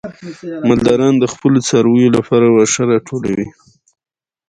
[0.67, 3.47] مالداران د خپلو څارویو لپاره واښه راټولوي.